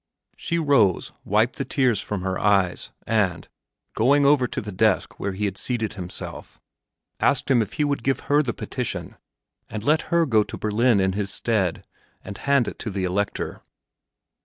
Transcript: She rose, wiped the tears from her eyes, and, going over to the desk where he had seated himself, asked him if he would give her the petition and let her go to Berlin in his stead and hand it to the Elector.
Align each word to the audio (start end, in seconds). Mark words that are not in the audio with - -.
She 0.35 0.57
rose, 0.57 1.13
wiped 1.23 1.57
the 1.57 1.63
tears 1.63 2.01
from 2.01 2.23
her 2.23 2.39
eyes, 2.39 2.89
and, 3.05 3.47
going 3.93 4.25
over 4.25 4.47
to 4.47 4.59
the 4.59 4.71
desk 4.71 5.19
where 5.19 5.33
he 5.33 5.45
had 5.45 5.59
seated 5.59 5.93
himself, 5.93 6.59
asked 7.19 7.51
him 7.51 7.61
if 7.61 7.73
he 7.73 7.83
would 7.83 8.01
give 8.01 8.21
her 8.21 8.41
the 8.41 8.51
petition 8.51 9.15
and 9.69 9.83
let 9.83 10.09
her 10.09 10.25
go 10.25 10.41
to 10.41 10.57
Berlin 10.57 10.99
in 10.99 11.13
his 11.13 11.31
stead 11.31 11.85
and 12.23 12.39
hand 12.39 12.67
it 12.67 12.79
to 12.79 12.89
the 12.89 13.03
Elector. 13.03 13.61